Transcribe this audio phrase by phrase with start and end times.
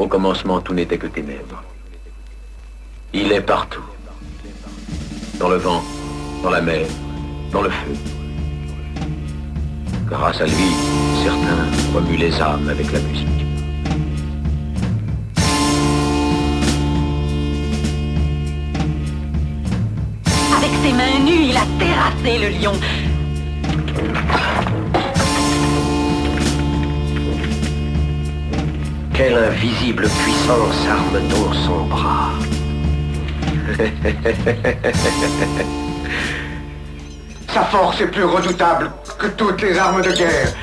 [0.00, 1.62] Au commencement, tout n'était que ténèbres.
[3.12, 3.84] Il est partout.
[5.38, 5.82] Dans le vent,
[6.42, 6.86] dans la mer,
[7.52, 7.92] dans le feu.
[10.06, 10.70] Grâce à lui,
[11.22, 13.28] certains remuent les âmes avec la musique.
[20.56, 22.72] Avec ses mains nues, il a terrassé le lion.
[29.22, 32.30] Quelle invisible puissance arme donc son bras
[37.52, 40.54] Sa force est plus redoutable que toutes les armes de guerre.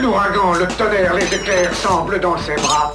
[0.00, 2.92] L'ouragan, le tonnerre, les éclairs semblent dans ses bras.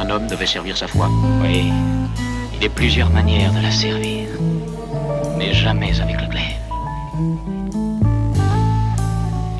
[0.00, 1.08] Qu'un homme devait servir sa foi
[1.42, 1.72] Oui,
[2.54, 4.28] il y a plusieurs manières de la servir,
[5.36, 6.60] mais jamais avec le glaive.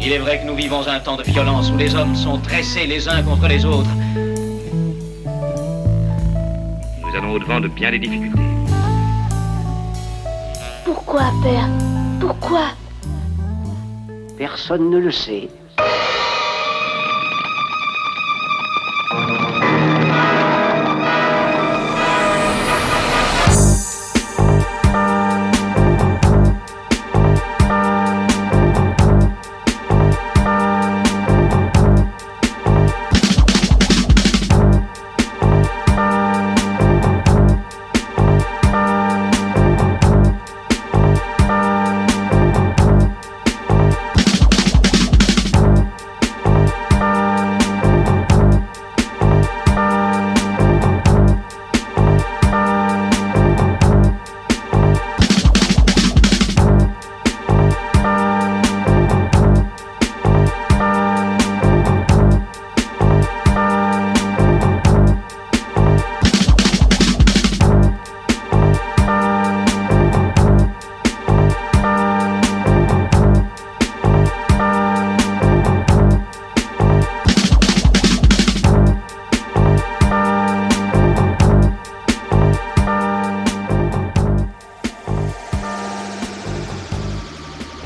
[0.01, 2.87] Il est vrai que nous vivons un temps de violence où les hommes sont dressés
[2.87, 3.91] les uns contre les autres.
[7.03, 8.41] Nous allons au-devant de bien des difficultés.
[10.85, 11.69] Pourquoi, père?
[12.19, 12.69] Pourquoi?
[14.39, 15.49] Personne ne le sait.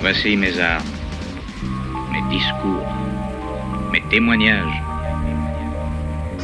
[0.07, 0.85] Voici mes armes,
[2.13, 2.87] mes discours,
[3.91, 4.83] mes témoignages.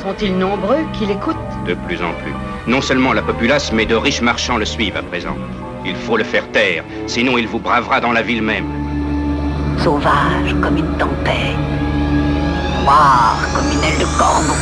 [0.02, 2.32] Sont-ils nombreux qui l'écoutent De plus en plus.
[2.66, 5.36] Non seulement la populace, mais de riches marchands le suivent à présent.
[5.84, 8.64] Il faut le faire taire, sinon il vous bravera dans la ville même.
[9.76, 11.58] Sauvage comme une tempête.
[12.82, 14.56] Noir comme une aile de corbeau.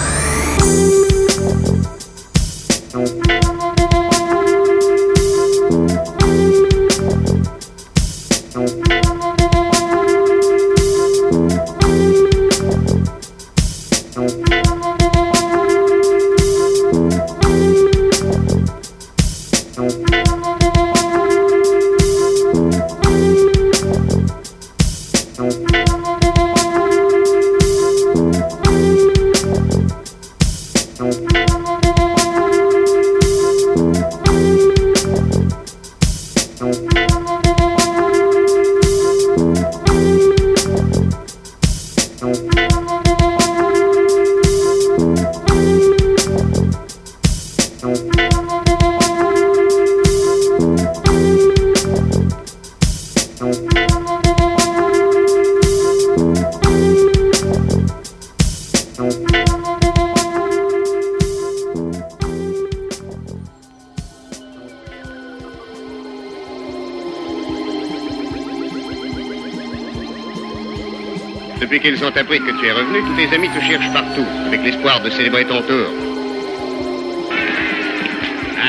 [71.60, 74.62] Depuis qu'ils ont appris que tu es revenu, tous tes amis te cherchent partout, avec
[74.62, 75.88] l'espoir de célébrer ton tour.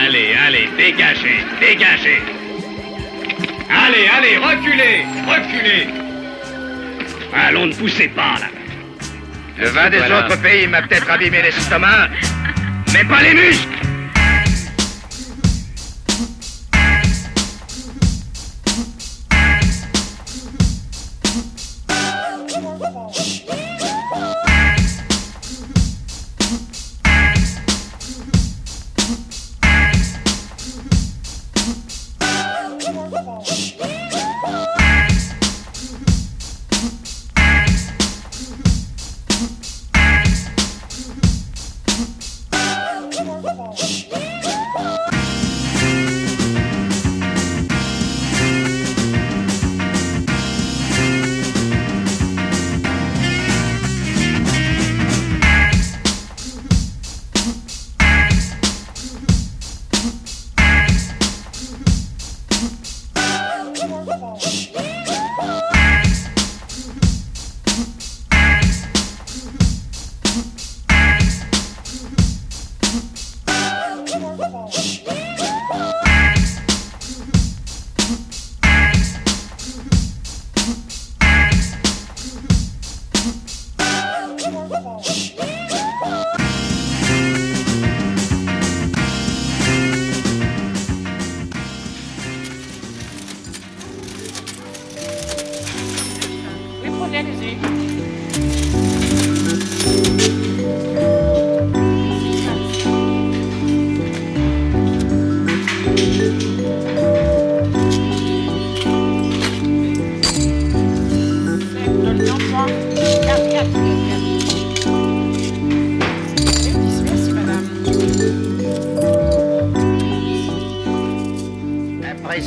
[0.06, 2.22] Allez, allez, dégagez, dégagez.
[3.70, 5.88] Allez, allez, reculez, reculez.
[7.34, 8.48] Allons, ne poussez pas, là.
[9.58, 10.20] Le vin des Voilà.
[10.26, 12.10] autres pays m'a peut-être abîmé l'estomac,
[12.94, 13.68] mais pas les muscles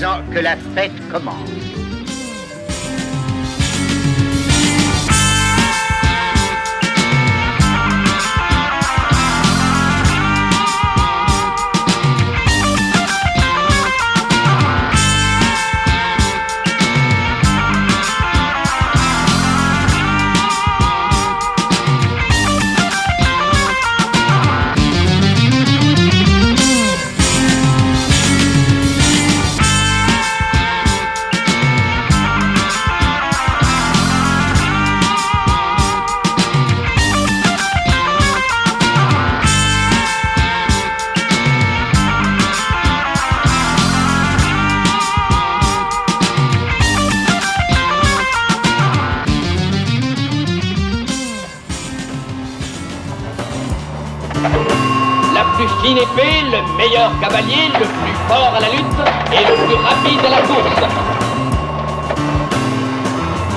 [0.03, 1.52] Que la fête commence.
[55.83, 58.85] La plus fine épée, le meilleur cavalier, le plus fort à la lutte
[59.33, 60.83] et le plus rapide à la course.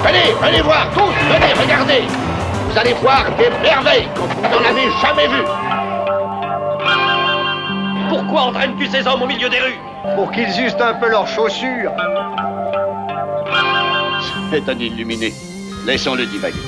[0.03, 2.03] Venez, venez voir, tous, venez, regardez
[2.69, 5.45] Vous allez voir des merveilles comme vous n'en avez jamais vues
[8.09, 9.79] Pourquoi entraînes-tu ces hommes au milieu des rues?
[10.15, 11.91] Pour qu'ils usent un peu leurs chaussures.
[14.51, 15.33] C'est un illuminé.
[15.85, 16.59] Laissons-le divaguer.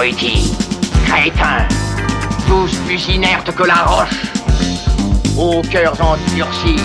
[0.00, 1.68] Crétins,
[2.48, 4.32] tous plus inertes que la roche,
[5.36, 6.80] aux cœurs endurcis.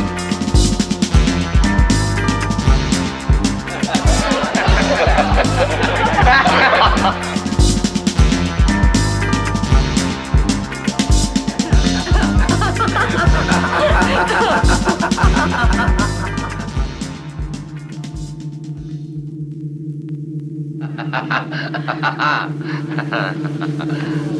[23.15, 24.34] ハハハハ。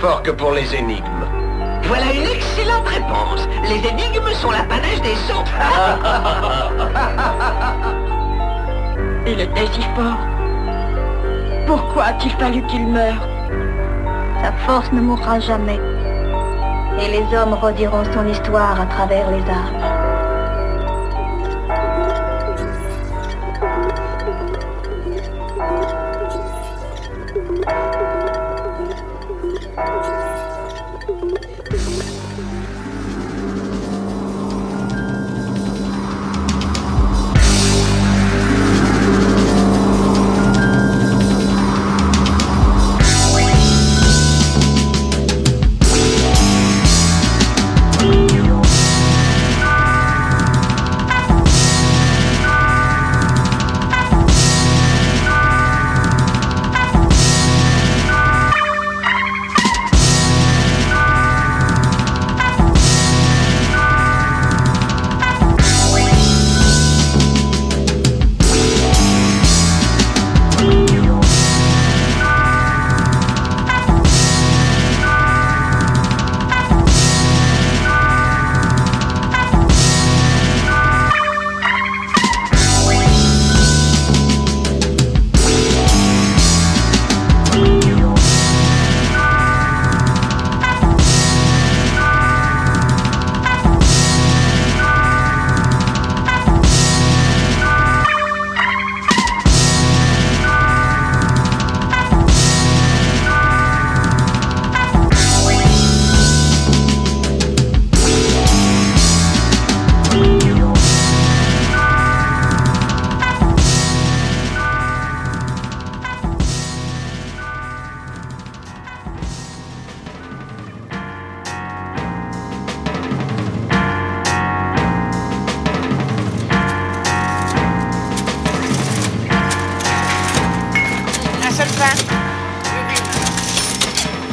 [0.00, 1.26] Fort que pour les énigmes.
[1.84, 3.48] Voilà une excellente réponse.
[3.64, 5.52] Les énigmes sont l'apanage des autres.
[9.26, 10.22] Il était si fort.
[11.66, 13.26] Pourquoi a-t-il fallu qu'il meure?
[14.42, 15.80] Sa force ne mourra jamais.
[17.00, 19.87] Et les hommes rediront son histoire à travers les arbres.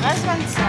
[0.04, 0.64] Reste 25.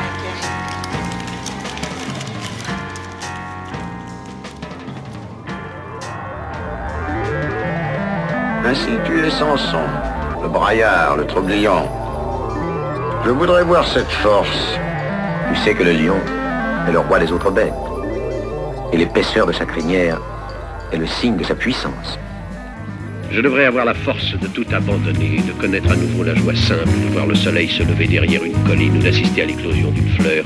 [8.66, 9.78] Ainsi tu es Samson,
[10.43, 11.88] le braillard, le trublion.
[13.25, 14.78] Je voudrais voir cette force.
[15.49, 16.21] Tu sais que le lion
[16.88, 17.75] est le roi des autres bêtes.
[18.93, 20.21] Et l'épaisseur de sa crinière
[20.93, 22.19] est le signe de sa puissance.
[23.30, 26.88] Je devrais avoir la force de tout abandonner, de connaître à nouveau la joie simple
[26.88, 30.45] de voir le soleil se lever derrière une colline ou d'assister à l'éclosion d'une fleur.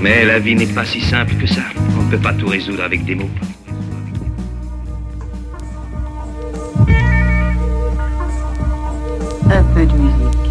[0.00, 1.62] Mais la vie n'est pas si simple que ça.
[1.98, 3.30] On ne peut pas tout résoudre avec des mots.
[9.50, 10.49] Un peu de musique.